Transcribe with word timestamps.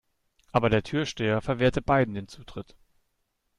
Aber 0.51 0.71
der 0.71 0.81
Türsteher 0.81 1.41
verwehrte 1.41 1.79
beiden 1.83 2.15
den 2.15 2.27
Zutritt. 2.27 2.75